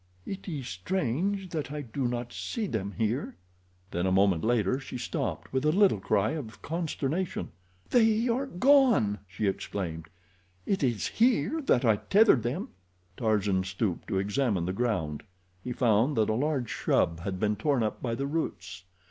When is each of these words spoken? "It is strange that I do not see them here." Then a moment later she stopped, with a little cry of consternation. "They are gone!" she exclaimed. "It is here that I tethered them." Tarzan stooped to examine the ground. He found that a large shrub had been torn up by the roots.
"It 0.25 0.47
is 0.47 0.67
strange 0.67 1.49
that 1.49 1.71
I 1.71 1.81
do 1.83 2.07
not 2.07 2.33
see 2.33 2.65
them 2.65 2.93
here." 2.93 3.35
Then 3.91 4.07
a 4.07 4.11
moment 4.11 4.43
later 4.43 4.79
she 4.79 4.97
stopped, 4.97 5.53
with 5.53 5.63
a 5.63 5.71
little 5.71 5.99
cry 5.99 6.31
of 6.31 6.63
consternation. 6.63 7.51
"They 7.91 8.27
are 8.27 8.47
gone!" 8.47 9.19
she 9.27 9.45
exclaimed. 9.45 10.07
"It 10.65 10.81
is 10.81 11.05
here 11.09 11.61
that 11.67 11.85
I 11.85 11.97
tethered 11.97 12.41
them." 12.41 12.69
Tarzan 13.15 13.63
stooped 13.63 14.07
to 14.07 14.17
examine 14.17 14.65
the 14.65 14.73
ground. 14.73 15.21
He 15.63 15.71
found 15.71 16.17
that 16.17 16.31
a 16.31 16.33
large 16.33 16.71
shrub 16.71 17.19
had 17.19 17.39
been 17.39 17.55
torn 17.55 17.83
up 17.83 18.01
by 18.01 18.15
the 18.15 18.25
roots. 18.25 18.85